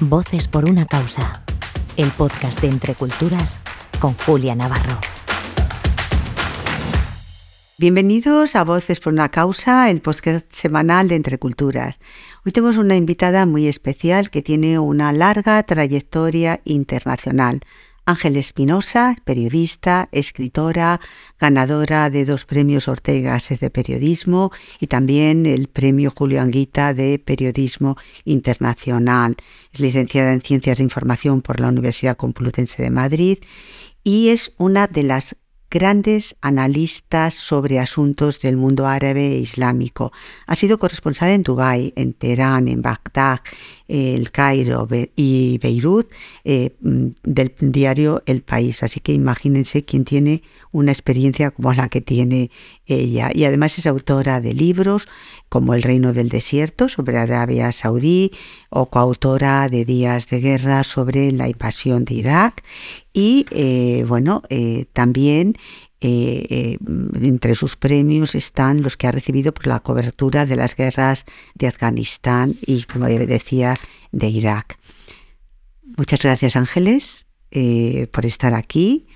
[0.00, 1.42] Voces por una causa.
[1.96, 3.62] El podcast de Entre Culturas
[3.98, 4.98] con Julia Navarro.
[7.78, 11.98] Bienvenidos a Voces por una causa, el podcast semanal de Entre Culturas.
[12.44, 17.60] Hoy tenemos una invitada muy especial que tiene una larga trayectoria internacional.
[18.06, 21.00] Ángel Espinosa, periodista, escritora,
[21.40, 27.96] ganadora de dos premios Ortega de periodismo y también el premio Julio Anguita de periodismo
[28.24, 29.34] internacional.
[29.72, 33.38] Es licenciada en Ciencias de Información por la Universidad Complutense de Madrid
[34.04, 35.36] y es una de las
[35.68, 40.12] grandes analistas sobre asuntos del mundo árabe e islámico.
[40.46, 43.40] Ha sido corresponsal en Dubái, en Teherán, en Bagdad,
[43.88, 46.10] el Cairo y Beirut
[46.44, 48.82] eh, mm, del diario El País.
[48.82, 52.50] Así que imagínense quién tiene una experiencia como la que tiene
[52.86, 53.30] ella.
[53.32, 55.08] Y además es autora de libros
[55.48, 58.32] como El Reino del Desierto sobre Arabia Saudí
[58.70, 62.62] o coautora de Días de Guerra sobre la invasión de Irak.
[63.12, 65.56] Y eh, bueno, eh, también
[66.00, 66.78] eh,
[67.20, 71.66] entre sus premios están los que ha recibido por la cobertura de las guerras de
[71.66, 73.78] Afganistán y, como decía,
[74.12, 74.78] de Irak.
[75.96, 77.26] Muchas gracias, Ángeles,
[78.12, 79.06] por estar aquí.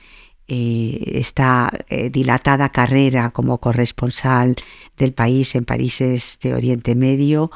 [0.46, 1.70] esta
[2.10, 4.56] dilatada carrera como corresponsal
[4.96, 7.50] del país en países de Oriente Medio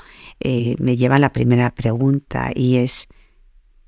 [0.78, 3.08] me lleva a la primera pregunta y es,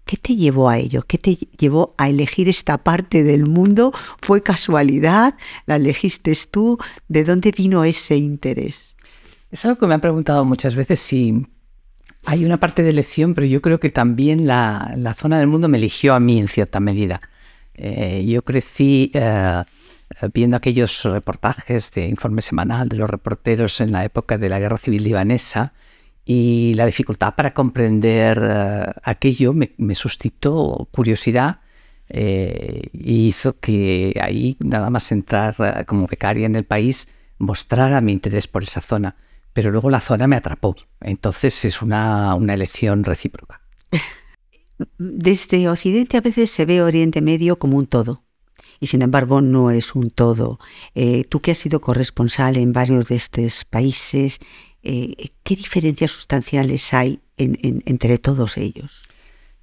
[0.07, 1.03] ¿Qué te llevó a ello?
[1.03, 3.93] ¿Qué te llevó a elegir esta parte del mundo?
[4.23, 5.35] ¿Fue casualidad?
[5.67, 6.79] ¿La elegiste tú?
[7.09, 8.95] ¿De dónde vino ese interés?
[9.51, 11.45] Es algo que me han preguntado muchas veces si
[12.25, 15.79] hay una parte de elección, pero yo creo que también la, zona del mundo me
[15.79, 17.21] eligió a mí en cierta medida.
[17.75, 19.65] Eh, yo crecí eh,
[20.33, 24.79] viendo aquellos reportajes de informe semanal de los reporteros en la época de la guerra
[24.79, 25.73] civil libanesa
[26.29, 31.61] y la dificultad para comprender eh, aquello me, suscitó curiosidad
[32.09, 38.01] eh, y hizo que ahí, nada más entrar eh, como becaria en el país, mostrara
[38.01, 39.15] mi interés por esa zona.
[39.53, 40.75] Pero luego la zona me atrapó.
[41.01, 43.61] Entonces es una, una elección recíproca.
[44.99, 48.25] Desde Occidente a veces se ve Oriente Medio como un todo
[48.81, 50.59] y sin embargo no es un todo.
[51.31, 54.39] tú que has sido corresponsal en varios de estos países,
[54.87, 59.03] eh, ¿qué diferencias sustanciales hay entre todos ellos?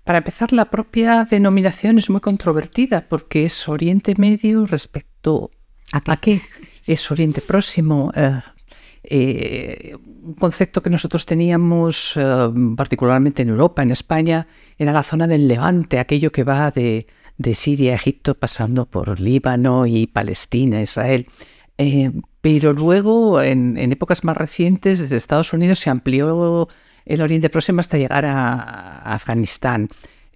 [0.03, 5.51] Para empezar, la propia denominación es muy controvertida porque es Oriente Medio respecto
[5.91, 6.41] a qué,
[6.85, 8.11] es Oriente Próximo.
[8.15, 8.41] Eh,
[9.05, 12.17] eh, un concepto que nosotros teníamos
[12.77, 14.47] particularmente en Europa, en España,
[14.77, 17.07] era la zona del Levante, aquello que va de,
[17.37, 21.27] de Siria a Egipto pasando por Líbano y Palestina, Israel.
[21.77, 22.11] Eh,
[22.43, 26.67] pero luego, en, épocas más recientes, desde Estados Unidos se amplió
[27.05, 29.87] el Oriente Próximo hasta llegar a, Afganistán.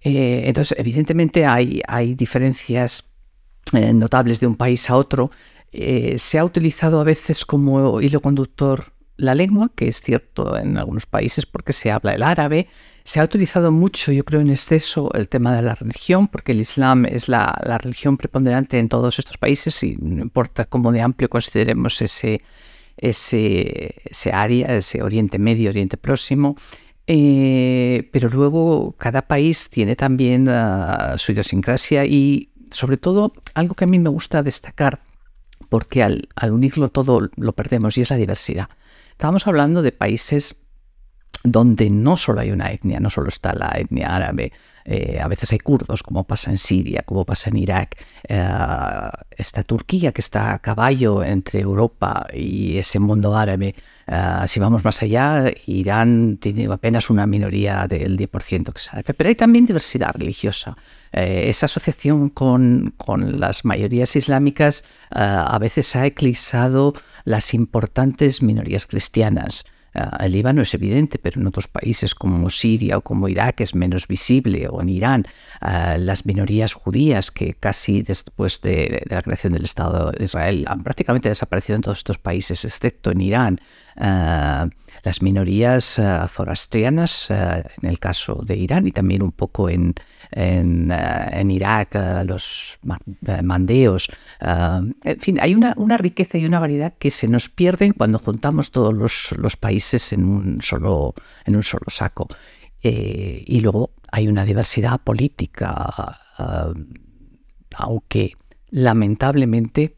[0.02, 3.12] Eh, entonces, evidentemente hay, hay diferencias
[3.74, 5.32] eh, notables de un país a otro.
[5.70, 11.06] se ha utilizado a veces como hilo conductor la lengua, que es cierto en algunos
[11.06, 12.68] países porque se habla el árabe.
[13.04, 16.62] Se ha utilizado mucho, yo creo, en exceso el tema de la religión, porque el
[16.62, 21.30] Islam es la, religión preponderante en todos estos países y no importa cómo de amplio
[21.30, 22.42] consideremos ese,
[22.98, 23.94] ese,
[24.32, 26.56] área, ese Oriente Medio, Oriente Próximo.
[27.10, 33.86] Eh, pero luego cada país tiene también ah, su idiosincrasia y sobre todo algo que
[33.86, 35.00] a mí me gusta destacar
[35.70, 38.68] porque al unirlo todo lo perdemos y es la diversidad.
[39.18, 40.58] Estamos hablando de países
[41.44, 44.52] donde no solo hay una etnia, no solo está la etnia árabe,
[44.86, 47.98] eh, a veces hay kurdos, como pasa en Siria, como pasa en Irak,
[48.28, 48.48] eh,
[49.36, 53.74] está Turquía, que está a caballo entre Europa y ese mundo árabe.
[54.06, 59.16] Eh, si vamos más allá, Irán tiene apenas una minoría del 10% que es árabe,
[59.16, 60.78] pero hay también diversidad religiosa.
[61.12, 69.66] Esa asociación con, con, las mayorías islámicas a veces ha eclipsado las importantes minorías cristianas.
[69.98, 73.74] Ah, el Líbano es evidente, pero en otros países como Siria o como Irak es
[73.74, 75.26] menos visible, o en Irán,
[75.60, 81.30] las minorías judías que casi después de, la creación del Estado de Israel han prácticamente
[81.30, 83.60] desaparecido en todos estos países, excepto en Irán.
[84.00, 84.68] Ah,
[85.04, 89.94] las minorías zoroastrianas, en el caso de Irán y también un poco en,
[90.32, 91.96] en, Irak,
[92.26, 92.78] los
[93.44, 94.10] mandeos.
[94.42, 98.72] en fin, hay una, una, riqueza y una variedad que se nos pierden cuando juntamos
[98.72, 98.94] todos
[99.38, 101.14] los, países en un solo,
[101.46, 102.28] en un solo saco.
[102.84, 106.74] Eh, y luego hay una diversidad política, eh,
[107.76, 108.34] aunque
[108.70, 109.96] lamentablemente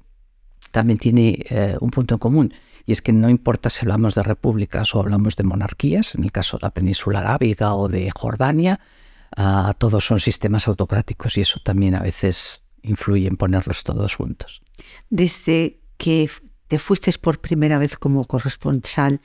[0.71, 2.53] también tiene eh, un punto en común.
[2.89, 6.31] Y es que no importa si hablamos de repúblicas o hablamos de monarquías, en el
[6.31, 8.79] caso de la península arábiga o de Jordania,
[9.37, 14.63] ah, todos son sistemas autocráticos y eso también a veces influye en ponerlos todos juntos.
[15.11, 16.31] Desde que
[16.67, 19.21] te fuiste por primera vez como corresponsal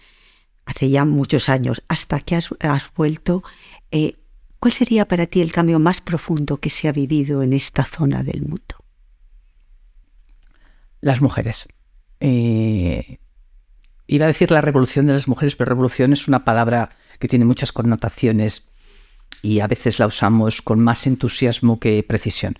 [0.66, 3.42] hace ya muchos años hasta que has, vuelto,
[3.90, 4.18] eh,
[4.60, 8.22] ¿cuál sería para ti el cambio más profundo que se ha vivido en esta zona
[8.24, 8.84] del mundo?
[11.00, 11.66] Las mujeres.
[12.20, 13.20] Eh,
[14.06, 17.44] iba a decir la revolución de las mujeres, pero revolución es una palabra que tiene
[17.44, 18.68] muchas connotaciones
[19.42, 22.58] y a veces la usamos con más entusiasmo que precisión.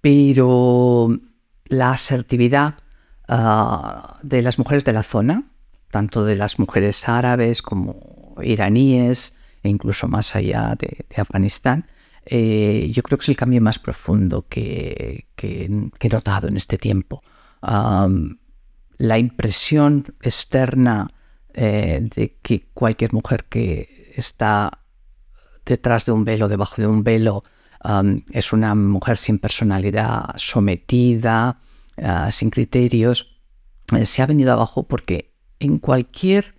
[0.00, 1.18] Pero
[1.66, 2.76] la asertividad
[3.28, 5.44] ah, de las mujeres de la zona,
[5.90, 11.86] tanto de las mujeres árabes como iraníes e incluso más allá de, Afganistán,
[12.26, 17.22] eh, yo creo que es el cambio más profundo que, he notado en este tiempo.
[18.98, 21.08] La impresión externa
[21.54, 24.80] eh, de que cualquier mujer que está
[25.64, 27.44] detrás de un velo, debajo de un velo,
[27.84, 31.60] um, es una mujer sin personalidad, sometida,
[31.96, 33.38] uh, sin criterios,
[33.96, 36.54] eh, se ha venido abajo porque en cualquier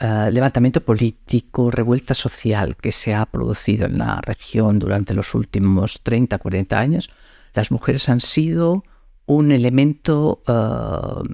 [0.00, 6.02] uh, levantamiento político, revuelta social que se ha producido en la región durante los últimos
[6.02, 7.10] 30, 40 años,
[7.54, 8.84] las mujeres han sido
[9.26, 11.24] un elemento uh,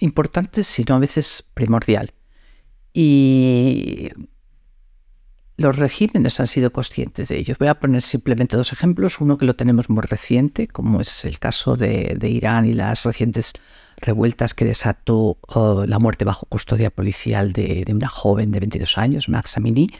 [0.00, 2.12] importante, sino a veces primordial.
[2.92, 4.10] Y
[5.60, 7.54] los regímenes han sido conscientes de ello.
[7.58, 9.20] Voy a poner simplemente dos ejemplos.
[9.20, 13.52] Uno que lo tenemos muy reciente, como es el caso de, Irán y las recientes
[13.98, 19.28] revueltas que desató oh, la muerte bajo custodia policial de, una joven de 22 años,
[19.28, 19.90] Max Amini.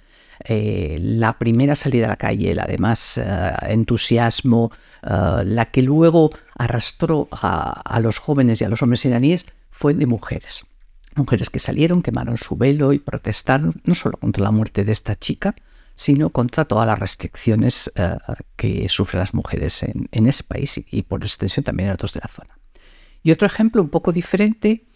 [0.45, 6.31] Eh, la primera salida a la calle, el además eh, entusiasmo, eh, la que luego
[6.57, 10.65] arrastró a los jóvenes y a los hombres iraníes, fue de mujeres
[11.17, 15.17] mujeres que salieron, quemaron su velo y protestaron no solo contra la muerte de esta
[15.17, 15.55] chica,
[15.95, 18.17] sino contra todas las restricciones eh,
[18.57, 22.29] que sufren las mujeres en, ese país y, por extensión también en otros de la
[22.29, 22.59] zona.
[23.23, 24.87] Y otro ejemplo un poco diferente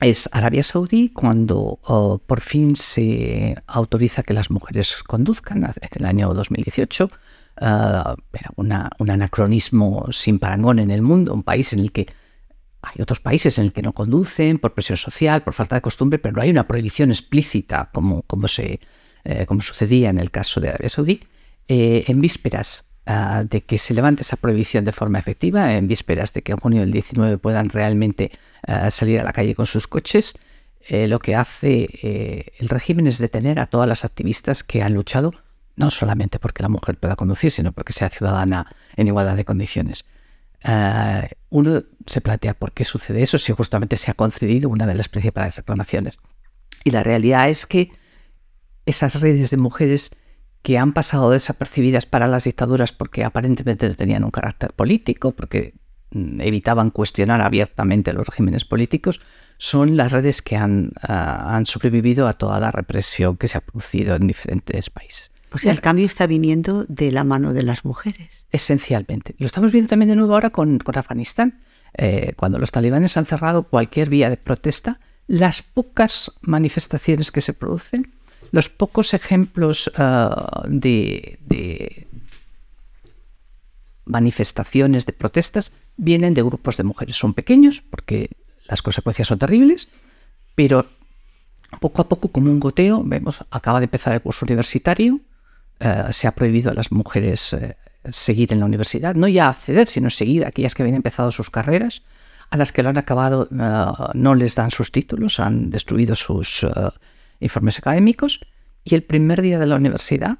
[0.00, 6.04] es Arabia Saudí, cuando oh, por fin se autoriza que las mujeres conduzcan en el
[6.04, 7.10] año 2018.
[7.60, 12.06] Eh, era un anacronismo sin parangón en el mundo, un país en el que
[12.82, 16.18] hay otros países en el que no conducen por presión social, por falta de costumbre,
[16.18, 18.80] pero no hay una prohibición explícita como, como, se,
[19.24, 21.22] eh, como sucedía en el caso de Arabia Saudí.
[21.66, 26.32] Eh, en vísperas ah, de que se levante esa prohibición de forma efectiva, en vísperas
[26.32, 28.30] de que en junio del 19 puedan realmente
[28.66, 30.34] ah, salir a la calle con sus coches,
[30.88, 35.32] eh, lo que hace el régimen es detener a todas las activistas que han luchado
[35.78, 38.66] no solamente porque la mujer pueda conducir, sino porque sea ciudadana
[38.96, 40.04] en igualdad de condiciones.
[40.64, 44.94] Ah, uno se plantea por qué sucede eso si justamente se ha concedido una de
[44.94, 46.18] las principales reclamaciones.
[46.84, 47.90] Y la realidad es que
[48.86, 50.10] esas redes de mujeres
[50.62, 55.74] que han pasado desapercibidas para las dictaduras porque aparentemente no tenían un carácter político, porque
[56.10, 59.20] mm, evitaban cuestionar abiertamente los regímenes políticos,
[59.58, 63.60] son las redes que han, ah, han sobrevivido a toda la represión que se ha
[63.60, 65.30] producido en diferentes países.
[65.52, 68.46] O sea, el cambio está viniendo de la mano de las mujeres.
[68.50, 69.34] Esencialmente.
[69.38, 71.60] Lo estamos viendo también de nuevo ahora con, Afganistán.
[71.94, 77.54] Eh, cuando los talibanes han cerrado cualquier vía de protesta, las pocas manifestaciones que se
[77.54, 78.12] producen,
[78.50, 79.90] los pocos ejemplos
[80.68, 82.06] de, de
[84.04, 87.16] manifestaciones, de protestas, vienen de grupos de mujeres.
[87.16, 88.30] Son pequeños porque
[88.68, 89.88] las consecuencias son terribles,
[90.54, 90.86] pero
[91.80, 95.20] poco a poco, como un goteo, vemos, acaba de empezar el curso universitario,
[95.80, 97.76] eh, se ha prohibido a las mujeres eh,
[98.10, 102.02] seguir en la universidad, no ya acceder, sino seguir aquellas que habían empezado sus carreras,
[102.50, 106.66] a las que lo han acabado eh, no les dan sus títulos, han destruido sus
[107.40, 108.40] informes académicos
[108.84, 110.38] y el primer día de la universidad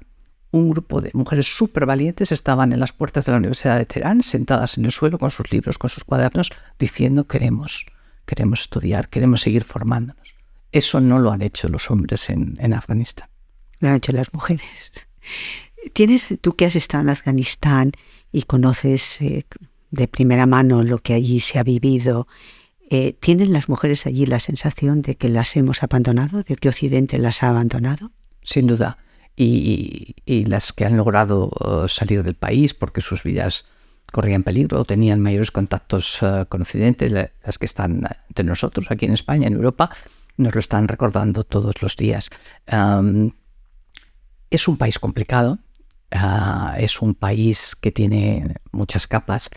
[0.51, 4.23] un grupo de mujeres súper valientes estaban en las puertas de la Universidad de Teherán,
[4.23, 7.85] sentadas en el suelo con sus libros, con sus cuadernos, diciendo queremos,
[8.25, 10.35] queremos estudiar, queremos seguir formándonos.
[10.71, 13.29] Eso no lo han hecho los hombres en, en Afganistán.
[13.79, 14.91] Lo han hecho las mujeres.
[15.93, 17.91] Tienes, tú que has estado en Afganistán
[18.31, 19.45] y conoces eh,
[19.91, 22.27] de primera mano lo que allí se ha vivido,
[22.89, 27.17] eh, ¿tienen las mujeres allí la sensación de que las hemos abandonado, de que Occidente
[27.17, 28.11] las ha abandonado?
[28.43, 28.97] Sin duda.
[29.35, 30.15] Y,
[30.47, 33.65] las que han logrado uh, salir del país porque sus vidas
[34.11, 36.19] corrían peligro, tenían mayores contactos
[36.49, 39.91] con Occidente, las que están entre nosotros aquí en España, en Europa,
[40.35, 42.29] nos lo están recordando todos los días.
[44.49, 45.59] Es un país complicado,
[46.11, 49.51] ah, es un país que tiene muchas capas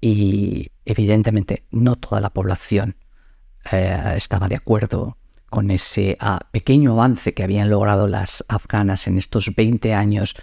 [0.00, 2.96] y evidentemente no toda la población
[3.72, 5.16] eh, estaba de acuerdo
[5.50, 10.36] con ese ah, pequeño avance que habían logrado las afganas en estos 20 años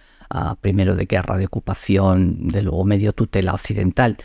[0.60, 4.18] primero de guerra de ocupación, de luego medio tutela occidental,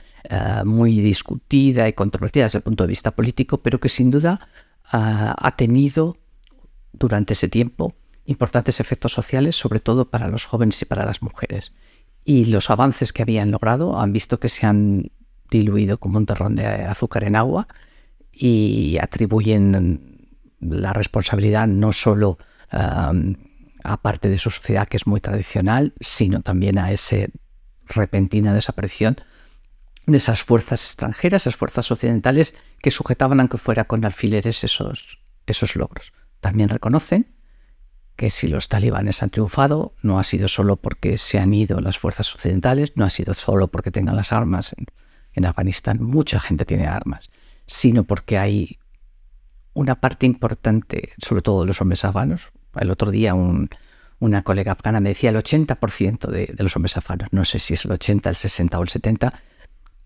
[0.64, 4.48] muy discutida y controvertida desde el punto de vista político, pero que sin duda
[4.90, 6.16] ha tenido
[6.92, 11.72] durante ese tiempo importantes efectos sociales, sobre todo para los jóvenes y para las mujeres.
[12.24, 15.10] Y los avances que habían logrado han visto que se han
[15.50, 17.66] diluido como un terrón de azúcar en agua
[18.32, 20.28] y atribuyen
[20.60, 22.38] la responsabilidad no solo
[22.70, 27.26] a parte de su sociedad que es muy tradicional, sino también a esa
[27.86, 29.16] repentina desaparición
[30.06, 35.76] de esas fuerzas extranjeras, esas fuerzas occidentales que sujetaban, aunque fuera con alfileres, esos, esos
[35.76, 36.12] logros.
[36.40, 37.34] También reconocen
[38.20, 41.96] que si los talibanes han triunfado, no ha sido solo porque se han ido las
[41.96, 44.76] fuerzas occidentales, no ha sido solo porque tengan las armas.
[45.32, 47.30] En, Afganistán mucha gente tiene armas,
[47.64, 48.78] sino porque hay
[49.72, 52.50] una parte importante, sobre todo los hombres afganos.
[52.78, 57.32] El otro día una colega afgana me decía el 80% de, de, los hombres afganos,
[57.32, 59.32] no sé si es el 80, el 60 o el 70,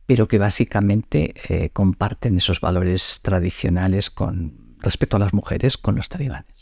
[0.07, 6.09] pero que básicamente eh, comparten esos valores tradicionales con respecto a las mujeres con los
[6.09, 6.54] talibanes.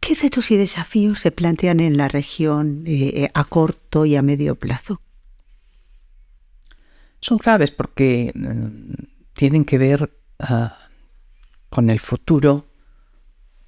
[0.00, 4.22] ¿Qué retos y desafíos se plantean en la región eh, eh, a corto y a
[4.22, 5.00] medio plazo?
[7.20, 8.92] Son graves porque mm,
[9.32, 10.78] tienen que ver ah,
[11.68, 12.66] con el futuro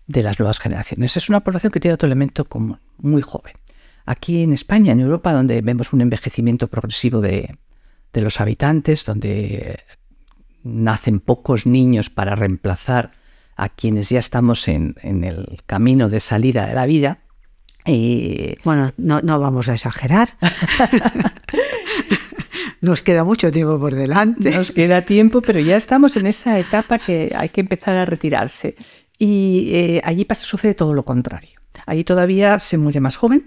[0.06, 1.16] de las nuevas generaciones.
[1.16, 3.54] Es una población que tiene otro elemento común, muy joven.
[4.06, 7.58] Aquí en España, en Europa, donde vemos un envejecimiento progresivo de,
[8.12, 9.80] de los habitantes, donde
[10.62, 13.12] nacen pocos niños para reemplazar
[13.60, 17.18] a quienes ya estamos en, el camino de salida de la vida.
[17.84, 18.56] Y...
[18.64, 20.30] Bueno, no, no vamos a exagerar.
[22.80, 24.52] Nos queda mucho tiempo por delante.
[24.52, 28.76] Nos queda tiempo, pero ya estamos en esa etapa que hay que empezar a retirarse.
[29.18, 31.60] Y eh, allí pasa, sucede todo lo contrario.
[31.84, 33.46] Allí todavía se muere más joven,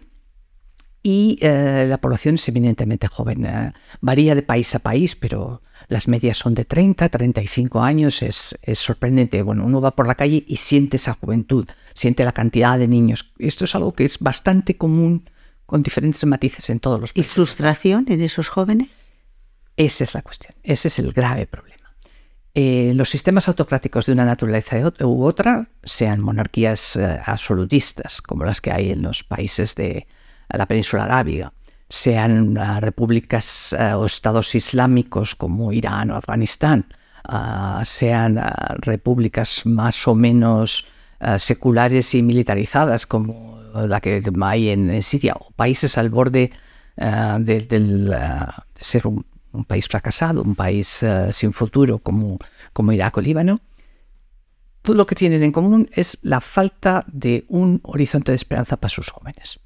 [1.05, 3.45] y eh, la población es eminentemente joven.
[3.45, 8.21] Eh, varía de país a país, pero las medias son de 30, 35 años.
[8.21, 9.41] Es, es, sorprendente.
[9.41, 13.33] Bueno, uno va por la calle y siente esa juventud, siente la cantidad de niños.
[13.37, 15.29] Esto es algo que es bastante común
[15.65, 17.31] con diferentes matices en todos los países.
[17.31, 18.87] ¿Y frustración en esos jóvenes?
[19.75, 20.55] Esa es la cuestión.
[20.63, 21.73] Ese es el grave problema.
[22.55, 28.71] Eh, los sistemas autocráticos de una naturaleza u otra, sean monarquías absolutistas, como las que
[28.71, 30.05] hay en los países de,
[30.49, 31.53] la península arábiga,
[31.89, 36.85] sean ah, repúblicas ah, o estados islámicos como Irán o Afganistán,
[37.23, 38.41] ah, sean
[38.79, 40.87] repúblicas más o menos
[41.37, 46.51] seculares y militarizadas como la que hay en, Siria, o países al borde
[46.97, 49.25] de, ser un,
[49.65, 52.39] país fracasado, un país sin futuro como,
[52.73, 53.61] como Irak o Líbano,
[54.81, 58.89] todo lo que tienen en común es la falta de un horizonte de esperanza para
[58.89, 59.61] sus jóvenes.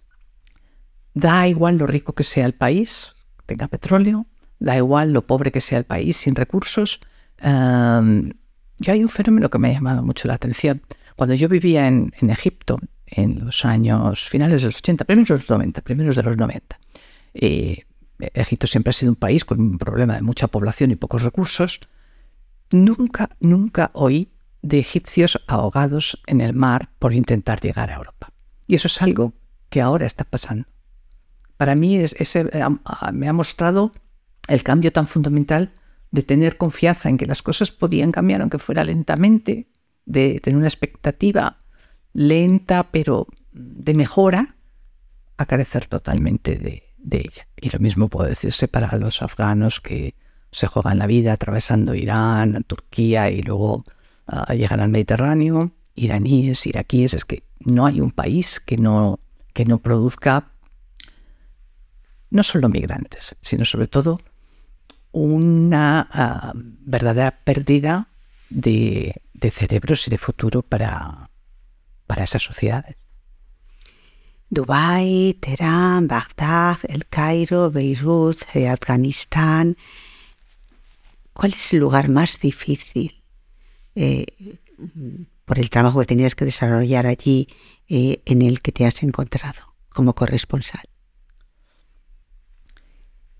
[1.18, 3.16] Da igual lo rico que sea el país,
[3.48, 4.28] tenga petróleo,
[4.60, 7.00] da igual lo pobre que sea el país sin recursos.
[7.42, 8.34] Um,
[8.78, 10.84] yo hay un fenómeno que me ha llamado mucho la atención.
[11.16, 15.50] Cuando yo vivía en, Egipto, en los años finales de los 80, primeros de los
[15.50, 16.80] 90, primeros de los 90,
[17.34, 17.82] y
[18.20, 21.80] Egipto siempre ha sido un país con un problema de mucha población y pocos recursos,
[22.70, 24.30] nunca, nunca oí
[24.62, 28.32] de egipcios ahogados en el mar por intentar llegar a Europa.
[28.68, 29.34] Y eso es algo
[29.72, 30.68] que ahora está pasando
[31.58, 32.66] para mí es, ese, eh,
[33.12, 33.92] me ha mostrado
[34.48, 35.74] el cambio tan fundamental
[36.12, 39.68] de tener confianza en que las cosas podían cambiar, aunque fuera lentamente,
[40.06, 41.58] de tener una expectativa
[42.14, 44.56] lenta pero de mejora,
[45.38, 47.48] a carecer totalmente de, ella.
[47.56, 50.16] Y lo mismo puede decirse para los afganos que
[50.52, 53.86] se juegan la vida atravesando Irán, Turquía y luego
[54.28, 59.20] ah, llegan al Mediterráneo, iraníes, iraquíes, es que no hay un país que no,
[59.54, 60.52] que no produzca
[62.30, 64.20] no solo migrantes, sino sobre todo
[65.12, 68.10] una ah, verdadera pérdida
[68.50, 71.30] de, cerebros y de futuro para,
[72.06, 72.96] para esas sociedades.
[74.50, 79.78] Dubái, Teherán, Bagdad, El Cairo, Beirut, eh, Afganistán.
[81.34, 83.24] ¿Cuál es el lugar más difícil
[83.96, 84.26] eh,
[85.46, 87.50] por el trabajo que tenías que desarrollar allí
[87.90, 90.88] eh, en el que te has encontrado como corresponsal?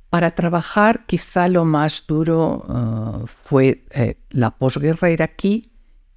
[0.10, 5.70] Para trabajar quizá lo más duro uh, fue eh, la posguerra iraquí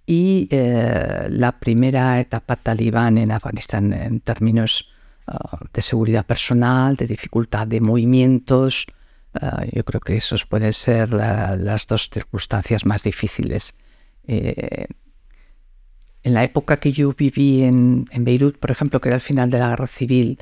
[0.06, 4.92] y eh, la primera etapa talibán en Afganistán en términos
[5.26, 5.32] uh,
[5.73, 8.87] de seguridad personal, de dificultad de movimientos.
[9.35, 13.75] Uh, yo creo que esos pueden ser las dos circunstancias más difíciles.
[14.26, 14.87] En
[16.35, 19.59] la época que yo viví en, en, Beirut, por ejemplo, que era el final de
[19.59, 20.38] la guerra civil,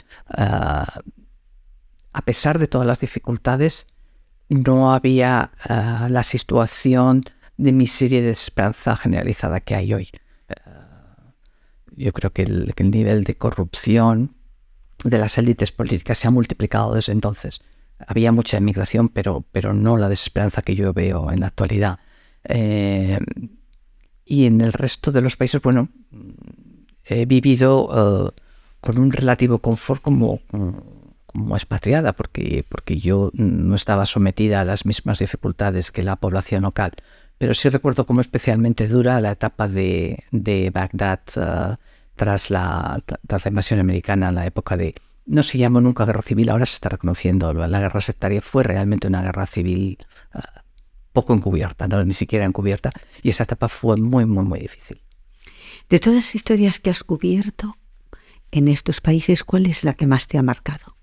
[2.13, 3.87] a pesar de todas las dificultades,
[4.49, 7.25] no había eh, la situación
[7.57, 10.11] de miseria y desesperanza generalizada que hay hoy.
[10.49, 10.55] Eh,
[11.97, 14.35] yo creo que el, nivel de corrupción
[15.05, 17.61] de las élites políticas se ha multiplicado desde entonces.
[18.07, 21.99] Había mucha emigración, pero, pero no la desesperanza que yo veo en la actualidad.
[22.45, 23.19] Eh,
[24.25, 25.89] y en el resto de los países, bueno,
[27.05, 28.35] he vivido
[28.81, 30.41] con un relativo confort como
[31.29, 36.63] como expatriada, porque, porque yo no estaba sometida a las mismas dificultades que la población
[36.63, 36.93] local.
[37.39, 41.77] Pero sí recuerdo como especialmente dura la etapa de, de Bagdad uh,
[42.17, 44.95] tras, la, tras la invasión americana, la época de...
[45.27, 47.53] No se llamó nunca guerra civil, ahora se está reconociendo.
[47.53, 49.99] La guerra sectaria fue realmente una guerra civil
[50.35, 50.41] uh,
[51.13, 52.93] poco encubierta, no ni siquiera encubierta,
[53.23, 55.03] y esa etapa fue muy, muy, muy difícil.
[55.89, 57.77] De todas las historias que has cubierto
[58.51, 60.98] en estos países, ¿cuál es la que más te ha marcado?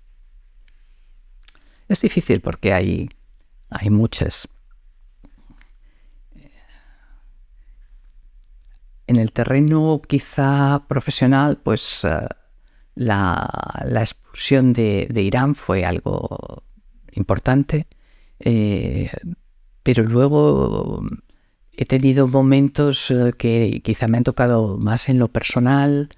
[1.88, 3.08] Es difícil porque hay,
[3.70, 4.48] hay muchas.
[9.06, 12.26] En el terreno quizá profesional, pues eh,
[12.96, 13.48] la,
[14.00, 16.64] expulsión de, Irán fue algo
[17.12, 17.86] importante,
[18.40, 19.10] eh,
[19.84, 21.04] pero luego
[21.72, 26.08] he tenido momentos eh, que quizá me han tocado más en lo personal,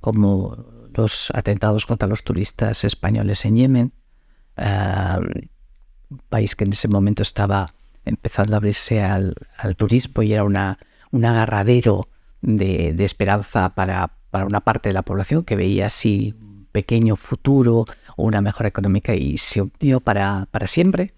[0.00, 0.64] como
[0.94, 3.92] los atentados contra los turistas españoles en Yemen,
[4.56, 9.34] un país que en ese momento estaba empezando a abrirse al,
[9.76, 10.78] turismo y era una,
[11.10, 12.08] un agarradero
[12.42, 18.24] de, esperanza para, una parte de la población que veía así un pequeño futuro o
[18.24, 21.14] una mejora económica y se hundió para, para siempre.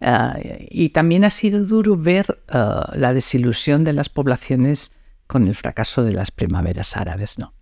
[0.00, 5.54] Ah, y también ha sido duro ver ah, la desilusión de las poblaciones con el
[5.54, 7.52] fracaso de las primaveras árabes, ¿no?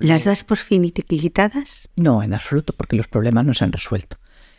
[0.00, 1.88] ¿Las das por finiquitadas?
[1.94, 4.18] No, en absoluto, porque los problemas no se han resuelto.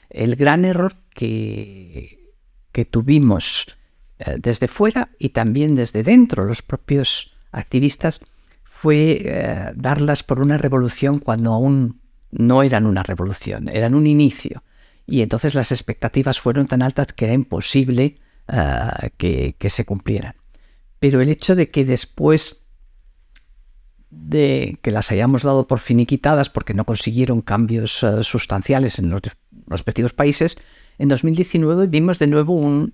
[0.10, 2.32] El gran error que,
[2.72, 3.76] que tuvimos
[4.20, 8.22] eh, desde fuera y también desde dentro, los propios activistas,
[8.63, 14.63] fue eh, darlas por una revolución cuando aún no eran una revolución, eran un inicio.
[15.06, 20.36] Y entonces las expectativas fueron tan altas que era imposible eh, que, que se cumplieran.
[21.00, 22.62] Pero el hecho de que después
[24.15, 29.21] de que las hayamos dado por finiquitadas porque no consiguieron cambios eh, sustanciales en los
[29.67, 30.58] respectivos países,
[30.97, 32.93] en 2019 vimos de nuevo un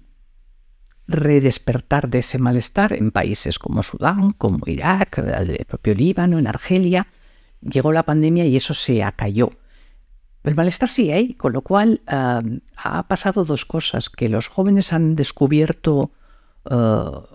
[1.07, 7.07] redespertar de ese malestar en países como Sudán, como Irak, el propio Líbano, en Argelia.
[7.61, 9.49] Llegó la pandemia y eso se acalló.
[10.43, 14.93] El malestar sigue ahí, con lo cual eh, ha pasado dos cosas, que los jóvenes
[14.93, 16.11] han descubierto
[16.69, 16.75] eh,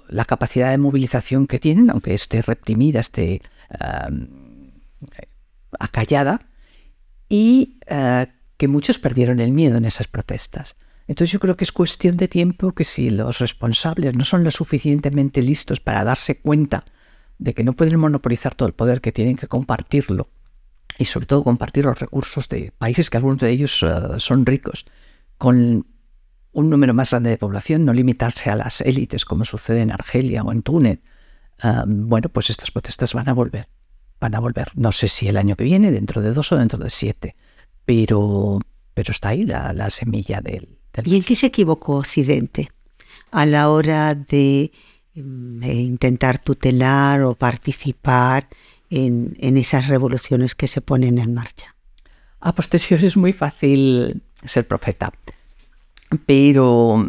[0.08, 3.42] la capacidad de movilización que tienen, aunque esté reprimida, esté
[5.78, 6.46] acallada,
[7.28, 10.76] y eh, que muchos perdieron el miedo en esas protestas.
[11.06, 14.50] Entonces yo creo que es cuestión de tiempo que si los responsables no son lo
[14.50, 16.84] suficientemente listos para darse cuenta
[17.38, 20.28] de que no pueden monopolizar todo el poder, que tienen que compartirlo,
[20.98, 24.86] y sobre todo compartir los recursos de países que algunos de ellos eh, son ricos,
[25.38, 25.86] con
[26.52, 30.42] un número más grande de población, no limitarse a las élites como sucede en Argelia
[30.42, 31.00] o en Túnez.
[31.60, 33.68] Ah, bueno, pues estas protestas van a volver.
[34.20, 34.68] Van a volver.
[34.74, 37.36] No sé si el año que viene, dentro de dos o dentro de siete.
[37.84, 38.60] Pero,
[38.94, 42.70] pero está ahí la, semilla del, ¿Y en qué se equivocó Occidente
[43.30, 44.70] a la hora de
[45.14, 48.48] mm, intentar tutelar o participar
[48.90, 51.74] en, en, esas revoluciones que se ponen en marcha?
[52.40, 55.12] A posteriori es muy fácil ser profeta.
[56.26, 57.04] Pero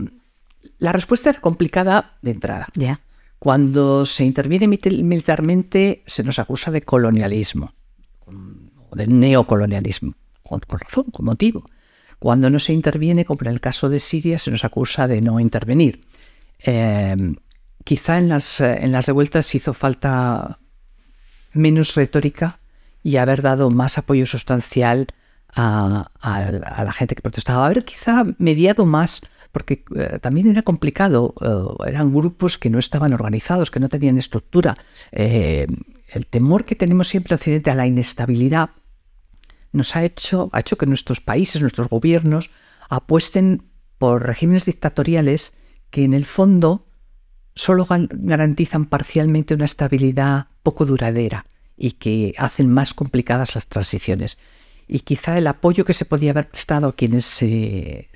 [0.80, 2.68] la respuesta es complicada de entrada.
[2.74, 3.02] Ya.
[3.46, 7.76] Cuando se interviene militarmente se nos acusa de colonialismo
[8.26, 11.70] o de neocolonialismo, con, razón, con motivo.
[12.18, 15.40] Cuando no se interviene, como en el caso de Siria, se nos acusa de no
[15.40, 16.08] intervenir.
[16.58, 17.36] Em,
[17.84, 20.58] quizá en las, en las revueltas hizo falta
[21.54, 22.62] menos retórica
[23.04, 25.06] y haber dado más apoyo sustancial
[25.54, 26.10] a,
[26.84, 29.22] la gente que protestaba, haber quizá mediado más,
[29.56, 34.18] porque eh, también era complicado, eh, eran grupos que no estaban organizados, que no tenían
[34.18, 34.78] estructura.
[35.14, 35.66] Eh,
[36.10, 38.72] el temor que tenemos siempre en Occidente a la inestabilidad
[39.72, 42.52] nos ha hecho, ha hecho que nuestros países, nuestros gobiernos,
[42.90, 43.64] apuesten
[43.98, 45.54] por regímenes dictatoriales
[45.90, 46.86] que en el fondo
[47.56, 51.46] solo garantizan parcialmente una estabilidad poco duradera
[51.78, 54.38] y que hacen más complicadas las transiciones
[54.88, 58.10] y quizá el apoyo que se podía haber prestado a quienes se,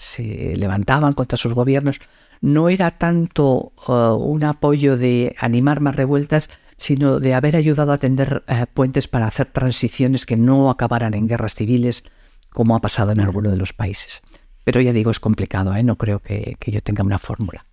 [0.55, 1.99] levantaban contra sus gobiernos
[2.41, 7.97] no era tanto uh, un apoyo de animar más revueltas, sino de haber ayudado a
[7.97, 12.05] tender uh, puentes para hacer transiciones que no acabaran en guerras civiles
[12.49, 14.21] como ha pasado en alguno de los países.
[14.63, 15.83] Pero ya digo, es complicado, ¿eh?
[15.83, 17.65] no creo que, yo tenga una fórmula.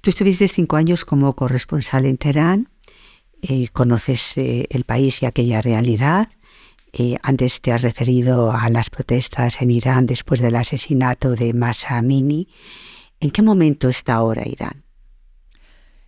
[0.00, 2.68] Tú estuviste cinco años como corresponsal en Teherán,
[3.42, 6.28] eh, conoces eh, el país y aquella realidad.
[7.22, 12.48] Antes te has referido a las protestas en Irán después del asesinato de Masa Amini.
[13.20, 14.84] ¿En qué momento está ahora Irán?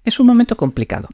[0.05, 1.09] Es un momento complicado.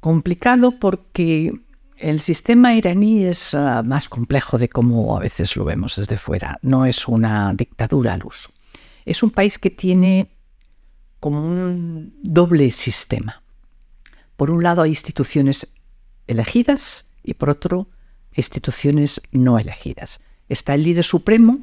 [0.00, 1.52] Complicado porque
[1.98, 6.58] el sistema iraní es ah, más complejo de cómo a veces lo vemos desde fuera.
[6.62, 8.50] No es una dictadura al uso.
[9.04, 10.30] Es un país que tiene
[11.20, 13.42] como un doble sistema.
[14.36, 15.72] Por un lado hay instituciones
[16.26, 17.88] elegidas y por otro
[18.34, 20.20] instituciones no elegidas.
[20.48, 21.60] Está el líder supremo,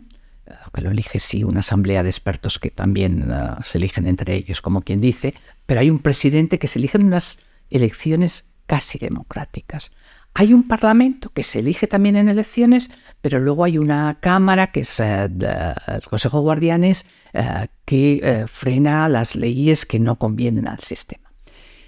[0.74, 4.62] que lo elige sí una asamblea de expertos que también ah, se eligen entre ellos,
[4.62, 5.34] como quien dice,
[5.66, 9.92] pero hay un presidente que se elige en unas elecciones casi democráticas.
[10.36, 14.82] Hay un parlamento que se elige también en elecciones, pero luego hay una cámara que
[14.82, 20.68] es eh, el Consejo de Guardianes eh, que eh, frena las leyes que no convienen
[20.68, 21.32] al sistema.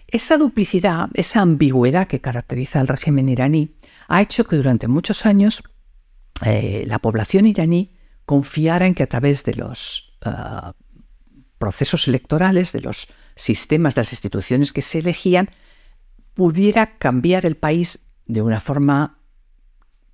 [0.08, 3.76] Esa duplicidad, esa ambigüedad que caracteriza al régimen iraní
[4.12, 5.64] ha hecho que durante muchos años
[6.44, 7.96] la población iraní
[8.26, 10.18] confiara en que a través de los
[11.58, 15.50] procesos electorales, de los sistemas, de las instituciones que se elegían,
[16.34, 19.20] pudiera cambiar el país de una forma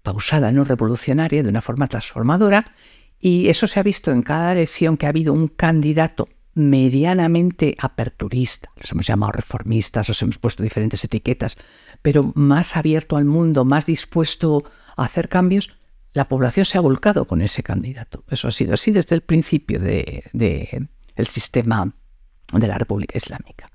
[0.03, 2.73] pausada, no revolucionaria, de una forma transformadora,
[3.19, 8.72] y eso se ha visto en cada elección que ha habido un candidato medianamente aperturista,
[8.78, 11.56] los hemos llamado reformistas, los hemos puesto diferentes etiquetas,
[12.02, 14.63] pero más abierto al mundo, más dispuesto
[14.96, 15.78] a hacer cambios,
[16.13, 18.24] la población se ha volcado con ese candidato.
[18.32, 20.88] Eso ha sido así desde el principio del de,
[21.26, 21.93] sistema
[22.52, 23.70] de la República Islámica.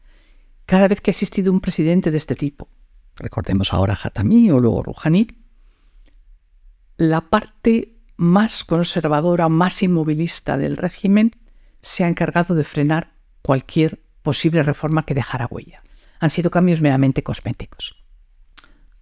[0.66, 2.68] Cada vez que ha existido un presidente de este tipo,
[3.14, 5.29] recordemos ahora Hatami o luego Rouhani,
[6.97, 11.37] la parte más conservadora, más inmovilista del régimen
[11.83, 15.83] se ha encargado de frenar cualquier posible reforma que dejara huella.
[16.21, 17.97] Han sido cambios meramente cosméticos.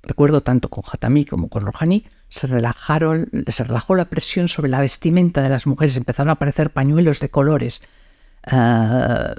[0.03, 4.81] Recuerdo tanto con Hatami como con Rouhani, se, relajaron, se relajó la presión sobre la
[4.81, 7.83] vestimenta de las mujeres, empezaron a aparecer pañuelos de colores,
[8.45, 9.35] ah,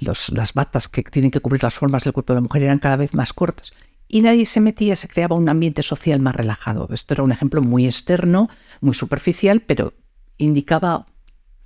[0.00, 2.96] las batas que tienen que cubrir las formas del cuerpo de la mujer eran cada
[2.96, 3.72] vez más cortas
[4.12, 6.88] y nadie se metía, se creaba un ambiente social más relajado.
[6.92, 8.48] Esto era un ejemplo muy externo,
[8.80, 9.94] muy superficial, pero
[10.36, 11.06] indicaba,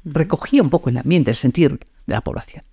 [0.04, 2.64] recogía un poco el ambiente, el sentir de la población.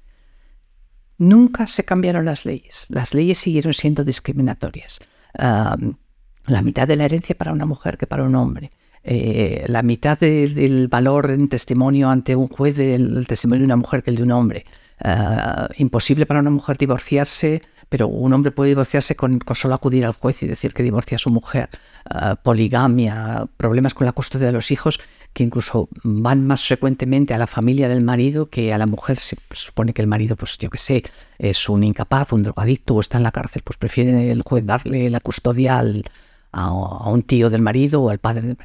[1.17, 2.85] Nunca se cambiaron las leyes.
[2.89, 4.99] Las leyes siguieron siendo discriminatorias.
[5.37, 8.71] la mitad de la herencia para una mujer que para un hombre.
[9.03, 14.03] Eh, la mitad del valor en testimonio ante un juez del testimonio de una mujer
[14.03, 14.65] que el de un hombre.
[15.03, 20.13] Eh, imposible para una mujer divorciarse, pero un hombre puede divorciarse con, solo acudir al
[20.13, 21.69] juez y decir que divorcia a su mujer.
[22.09, 24.99] Eh, poligamia, problemas con la custodia de los hijos,
[25.33, 29.19] que incluso van más frecuentemente a la familia del marido que a la mujer.
[29.19, 31.03] Se supone que el marido, pues yo qué sé,
[31.37, 35.09] es un incapaz, un drogadicto o está en la cárcel, pues prefiere el juez darle
[35.09, 38.57] la custodia a, a un tío del marido o al padre del.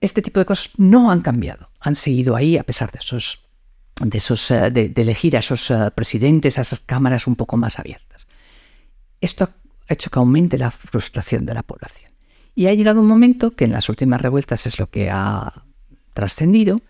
[0.00, 3.44] Este tipo de cosas no han cambiado, han seguido ahí a pesar de esos
[4.00, 7.78] de, esos, eh, de, elegir a esos eh, presidentes, a esas cámaras un poco más
[7.78, 8.26] abiertas.
[9.20, 12.12] Esto ha hecho que aumente la frustración de la población.
[12.54, 15.64] Y ha llegado un momento que en las últimas revueltas es lo que ha
[16.14, 16.80] trascendido,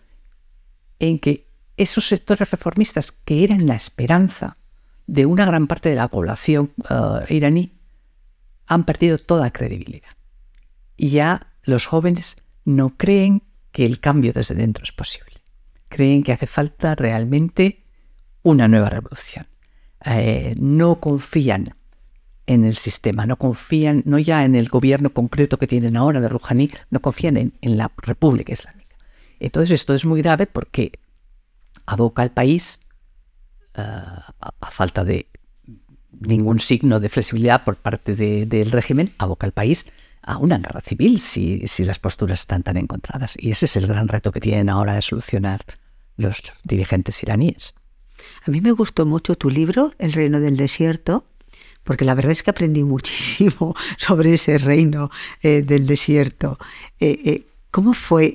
[0.99, 4.57] en que esos sectores reformistas que eran la esperanza
[5.07, 7.73] de una gran parte de la población eh, iraní
[8.65, 10.09] han perdido toda credibilidad.
[10.95, 15.35] Y ya los jóvenes no creen que el cambio desde dentro es posible
[15.95, 17.83] creen que hace falta realmente
[18.43, 19.47] una nueva revolución.
[20.03, 21.73] Eh, no confían
[22.47, 26.27] en el sistema, no confían, no ya en el gobierno concreto que tienen ahora de
[26.27, 28.74] Rouhani, no confían en, la República Islámica.
[29.45, 30.91] Entonces esto es muy grave porque
[31.85, 32.79] aboca al país,
[33.75, 35.27] eh, a, falta de
[36.19, 39.85] ningún signo de flexibilidad por parte del régimen, aboca al país
[40.23, 43.35] a una guerra civil si, las posturas están tan encontradas.
[43.37, 45.61] Y ese es el gran reto que tienen ahora de solucionar
[46.17, 47.75] los dirigentes iraníes.
[48.47, 51.27] A mí me gustó mucho tu libro, El reino del desierto,
[51.83, 55.11] porque la verdad es que aprendí muchísimo sobre ese reino
[55.43, 56.57] eh, del desierto.
[56.99, 58.33] Eh, ¿Cómo fue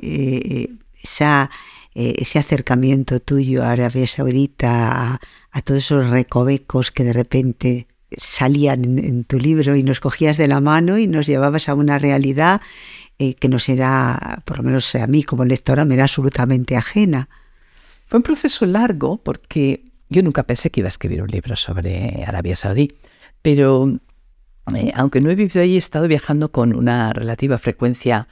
[1.03, 1.51] esa,
[1.95, 7.87] ese acercamiento tuyo a Arabia Saudita, a, todos esos recovecos que de repente
[8.17, 11.75] salían en, en, tu libro y nos cogías de la mano y nos llevabas a
[11.75, 12.61] una realidad
[13.39, 17.29] que nos era, por lo menos a mí como lectora, me era absolutamente ajena?
[18.07, 22.25] Fue un proceso largo porque yo nunca pensé que iba a escribir un libro sobre
[22.27, 22.95] Arabia Saudí,
[23.43, 24.01] pero
[24.75, 28.27] eh, aunque no he vivido allí, he estado viajando con una relativa frecuencia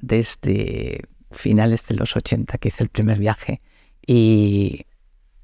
[0.00, 3.60] desde finales de los 80 que hice el primer viaje
[4.06, 4.86] y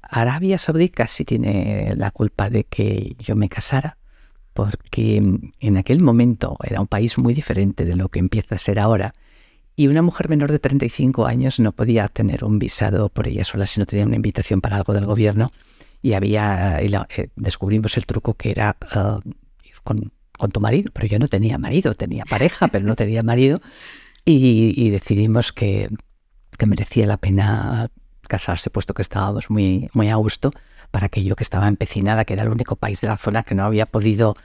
[0.01, 3.97] Arabia Saudí casi tiene la culpa de que yo me casara
[4.53, 5.21] porque
[5.59, 9.13] en aquel momento era un país muy diferente de lo que empieza a ser ahora
[9.79, 13.65] y una mujer menor de 35 años no podía tener un visado por ella sola
[13.65, 15.53] si no tenía una invitación para algo del gobierno.
[16.01, 19.21] Y había eh, descubrimos el truco que era uh,
[19.85, 20.11] con,
[20.51, 23.61] tu marido, pero yo no tenía marido, tenía pareja, pero no tenía marido.
[24.25, 25.89] Y, decidimos que,
[26.57, 27.89] que, merecía la pena
[28.27, 30.51] casarse, puesto que estábamos muy, muy a gusto,
[30.91, 33.55] para que yo que estaba empecinada, que era el único país de la zona que
[33.55, 34.35] no había podido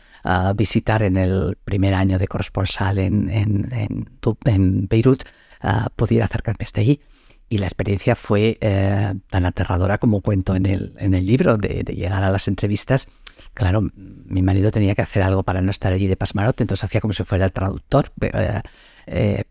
[0.57, 4.09] visitar en el primer año de corresponsal en, en,
[4.45, 5.25] en, Beirut,
[5.97, 7.01] pudiera acercarme hasta allí.
[7.51, 11.85] Y la experiencia fue eh, tan aterradora como cuento en el, en el libro, de,
[11.85, 13.09] llegar a las entrevistas.
[13.53, 17.01] Claro, mi marido tenía que hacer algo para no estar allí de pasmarote, entonces hacía
[17.01, 18.11] como si fuera el traductor.
[18.23, 18.63] Eh,
[19.07, 19.45] eh,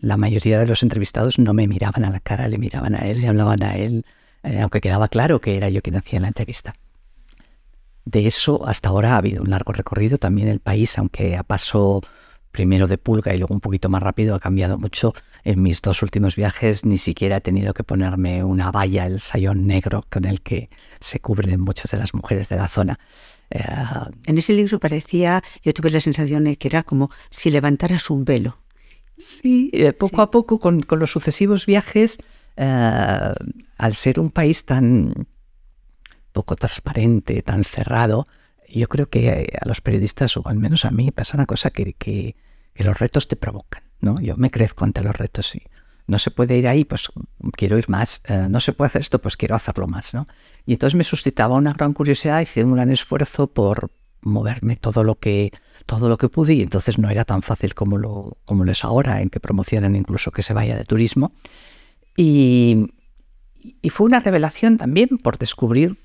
[0.00, 3.20] la mayoría de los entrevistados no me miraban a la cara, le miraban a él,
[3.20, 4.04] le hablaban a él,
[4.42, 6.74] aunque quedaba claro que era yo quien hacía la entrevista.
[8.04, 10.18] De eso hasta ahora ha habido un largo recorrido.
[10.18, 12.02] También el país, aunque a paso
[12.50, 15.14] primero de pulga y luego un poquito más rápido, ha cambiado mucho.
[15.44, 19.66] En mis dos últimos viajes ni siquiera he tenido que ponerme una valla, el sayón
[19.66, 22.98] negro con el que se cubren muchas de las mujeres de la zona.
[23.50, 23.62] Eh,
[24.26, 28.24] en ese libro parecía, yo tuve la sensación de que era como si levantaras un
[28.24, 28.59] velo.
[29.20, 32.18] Sí, eh, poco a poco con, los sucesivos viajes,
[32.56, 33.32] eh,
[33.76, 35.26] al ser un país tan
[36.32, 38.26] poco transparente, tan cerrado,
[38.66, 41.92] yo creo que a los periodistas, o al menos a mí, pasa una cosa que,
[41.94, 42.34] que,
[42.76, 44.20] los retos te provocan, ¿no?
[44.20, 45.62] Yo me crezco ante los retos y
[46.06, 47.08] no se puede ir ahí, pues
[47.52, 50.26] quiero ir más, eh, no se puede hacer esto, pues quiero hacerlo más, ¿no?
[50.64, 53.90] Y entonces me suscitaba una gran curiosidad, hice un gran esfuerzo por
[54.22, 55.52] moverme todo lo que
[55.86, 58.84] todo lo que pude y entonces no era tan fácil como lo, como lo es
[58.84, 61.32] ahora, en que promocionan incluso que se vaya de turismo.
[62.16, 62.92] Y,
[63.82, 65.96] y fue una revelación también por descubrir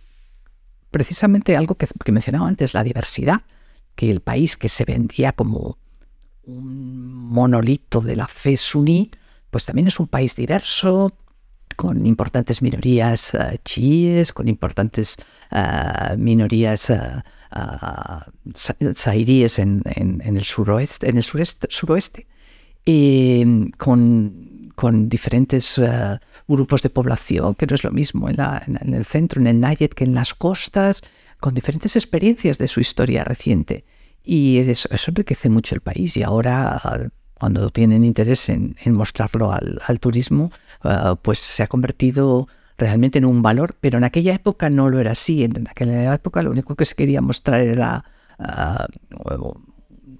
[0.95, 3.41] precisamente algo que, mencionaba antes, la diversidad,
[3.95, 5.77] que el país que se vendía como
[6.43, 9.11] un monolito de la fe suní,
[9.51, 11.11] pues también es un país diverso,
[11.75, 15.17] con importantes minorías uh, chiíes, con importantes
[15.51, 17.21] uh, minorías uh,
[18.95, 22.27] zairíes en, el suroeste, en el sureste, suroeste,
[22.85, 25.81] y con, con diferentes
[26.47, 30.03] grupos de población, que no es lo mismo en, el centro, en el Nayet, que
[30.03, 31.01] en las costas,
[31.39, 33.85] con diferentes experiencias de su historia reciente.
[34.23, 40.51] Y eso, enriquece mucho el país y ahora cuando tienen interés en, mostrarlo al, turismo,
[40.81, 44.99] ah, pues se ha convertido realmente en un valor, pero en aquella época no lo
[44.99, 45.43] era así.
[45.43, 48.05] En aquella época lo único que se quería mostrar era
[48.39, 49.53] uh,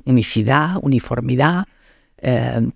[0.06, 1.66] unicidad, uniformidad.
[2.18, 2.70] Eh,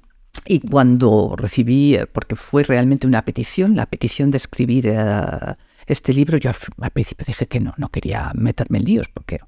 [0.46, 6.38] y cuando recibí, porque fue realmente una petición, la petición de escribir eh, este libro,
[6.38, 9.40] yo al, principio dije que no, no quería meterme en líos, porque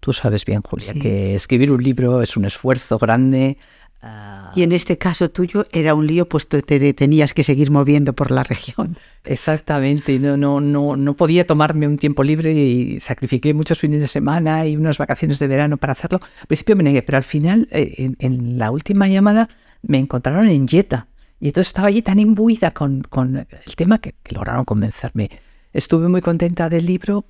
[0.00, 3.58] tú sabes bien, Julia, que escribir un libro es un esfuerzo grande.
[4.02, 4.50] Ah.
[4.56, 8.14] y en este caso tuyo era un lío, puesto que te tenías que seguir moviendo
[8.14, 8.96] por la región.
[9.24, 14.08] Exactamente, no, no, no, no podía tomarme un tiempo libre y sacrifiqué muchos fines de
[14.08, 16.20] semana y unas vacaciones de verano para hacerlo.
[16.40, 19.48] Al principio me negué, pero al final, eh, en la última llamada,
[19.82, 21.06] me encontraron en Jetta.
[21.40, 25.30] Y entonces estaba allí tan imbuida con, el tema que, lograron convencerme.
[25.72, 27.24] Estuve muy contenta del libro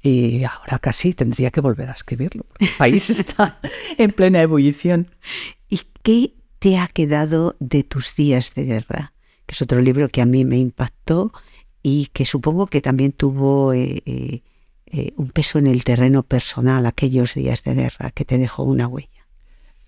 [0.00, 2.46] y ahora casi tendría que volver a escribirlo.
[2.60, 3.58] El país está
[3.98, 5.08] en plena ebullición.
[5.68, 9.12] ¿Y qué te ha quedado de tus días de guerra?
[9.46, 11.32] Que es otro libro que a mí me impactó
[11.82, 14.42] y que supongo que también tuvo eh, eh,
[14.86, 18.88] eh, un peso en el terreno personal aquellos días de guerra, que te dejó una
[18.88, 19.26] huella.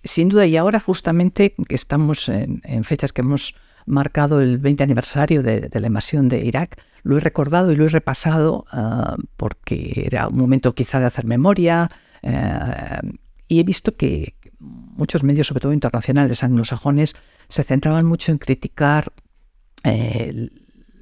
[0.03, 5.43] Sin duda, y ahora justamente que estamos en, fechas que hemos marcado el 20 aniversario
[5.43, 10.27] de, la invasión de Irak, lo he recordado y lo he repasado ah, porque era
[10.27, 11.89] un momento quizá de hacer memoria
[13.47, 17.15] y he visto que muchos medios, sobre todo internacionales anglosajones,
[17.49, 19.11] se centraban mucho en criticar
[19.83, 20.49] eh,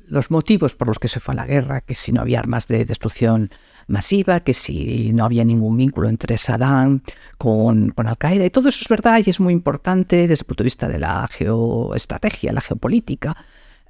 [0.08, 2.68] los motivos por los que se fue a la guerra, que si no había armas
[2.68, 3.52] de destrucción
[3.88, 7.02] masiva, que si no había ningún vínculo entre Saddam
[7.38, 10.68] con, Al-Qaeda, y todo eso es verdad y es muy importante desde el punto de
[10.68, 13.38] vista de la geoestrategia, la geopolítica.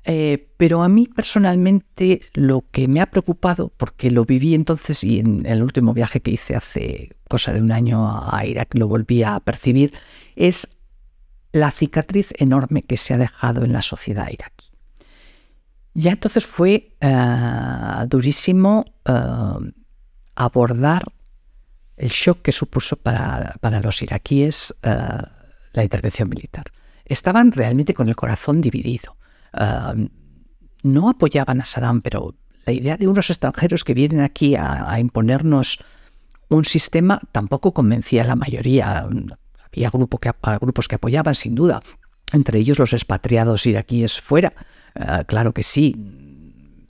[0.05, 5.19] Eh, pero a mí personalmente lo que me ha preocupado, porque lo viví entonces y
[5.19, 9.23] en el último viaje que hice hace cosa de un año a Irak lo volví
[9.23, 9.93] a percibir,
[10.35, 10.79] es
[11.51, 14.67] la cicatriz enorme que se ha dejado en la sociedad iraquí.
[15.93, 19.71] Ya entonces fue eh, durísimo eh,
[20.35, 21.03] abordar
[21.97, 26.65] el shock que supuso para, los iraquíes la intervención militar.
[27.05, 29.18] estaban realmente con el corazón dividido.
[29.53, 29.95] Ah,
[30.83, 32.35] no apoyaban a Saddam, pero
[32.65, 35.83] la idea de unos extranjeros que vienen aquí a, imponernos
[36.49, 39.07] un sistema tampoco convencía a la mayoría.
[39.71, 41.81] Había grupos que apoyaban, sin duda,
[42.31, 44.53] entre ellos los expatriados iraquíes fuera.
[44.95, 45.95] Ah, claro que sí,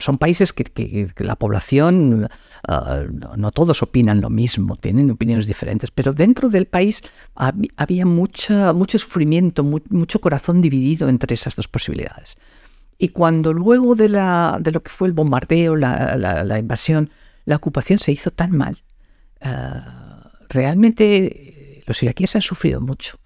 [0.00, 2.28] son países que, la población,
[2.66, 3.02] ah,
[3.36, 7.02] no, todos opinan lo mismo, tienen opiniones diferentes, pero dentro del país
[7.34, 12.38] había mucha, mucho sufrimiento, mucho corazón dividido entre esas dos posibilidades.
[12.98, 17.10] Y cuando luego de, la, de lo que fue el bombardeo, la, invasión,
[17.44, 18.78] la ocupación se hizo tan mal,
[19.40, 23.18] ah, realmente los iraquíes han sufrido mucho.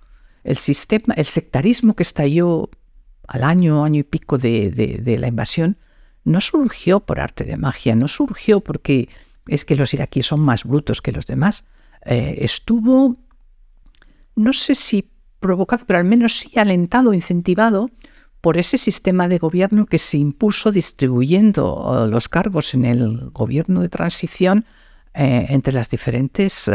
[0.43, 2.69] El sistema, el sectarismo que estalló
[3.27, 5.79] al año, año y pico de la invasión,
[6.25, 9.09] no surgió por arte de magia, no surgió porque
[9.47, 11.65] es que los iraquíes son más brutos que los demás.
[12.05, 13.17] Eh, estuvo,
[14.35, 15.11] no sé si
[15.41, 17.91] provocado, pero al menos sí alentado, incentivado
[18.41, 23.81] por ese sistema de gobierno que se impuso distribuyendo eh, los cargos en el gobierno
[23.83, 24.65] de transición
[25.13, 26.71] eh, entre las diferentes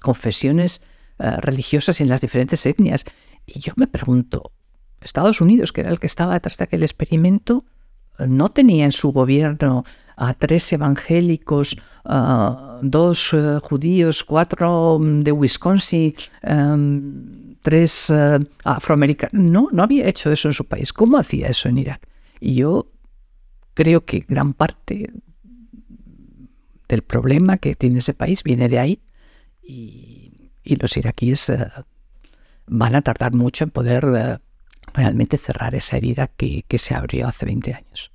[0.00, 0.80] confesiones
[1.18, 3.04] religiosas y en las diferentes etnias.
[3.44, 4.52] Y yo me pregunto,
[5.00, 7.64] Estados Unidos, que era el que estaba detrás de aquel experimento,
[8.26, 9.84] no tenía en su gobierno
[10.16, 11.76] a tres evangélicos,
[12.82, 19.32] dos eh, judíos, cuatro mm, de Wisconsin, em, tres eh, afroamericanos.
[19.32, 20.92] No, no había hecho eso en su país.
[20.92, 22.08] ¿Cómo hacía eso en Irak?
[22.40, 22.90] Y yo
[23.74, 25.12] creo que gran parte
[26.88, 29.00] del problema que tiene ese país viene de ahí
[29.62, 30.24] y,
[30.80, 31.66] los iraquíes eh,
[32.66, 34.38] van a tardar mucho en poder
[34.94, 38.12] realmente cerrar esa herida que, se abrió hace 20 años.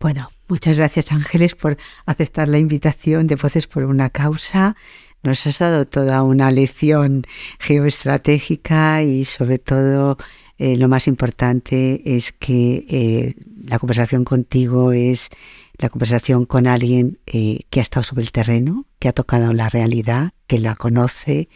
[0.00, 4.76] Bueno, muchas gracias Ángeles por aceptar la invitación de Voces por una Causa.
[5.22, 7.24] Nos has dado toda una lección
[7.58, 10.16] geoestratégica y sobre todo
[10.58, 13.34] eh, lo más importante es que eh,
[13.68, 15.30] la conversación contigo es
[15.78, 19.68] la conversación con alguien eh, que ha estado sobre el terreno, que ha tocado la
[19.68, 21.48] realidad, que la conoce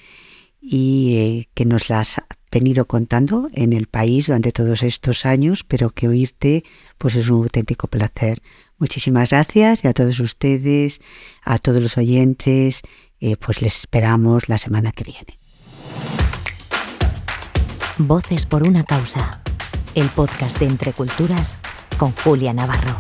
[0.61, 2.21] y que nos las
[2.53, 6.65] venido contando en el país durante todos estos años, pero que oírte
[6.99, 8.43] pues es un auténtico placer.
[8.79, 11.01] Muchísimas gracias y a todos ustedes,
[11.43, 12.83] a todos los oyentes,
[13.21, 15.39] eh, pues les esperamos la semana que viene.
[17.99, 19.43] Voces por una causa,
[19.95, 21.59] el podcast de Entre Culturas
[21.99, 22.97] con Julia Navarro.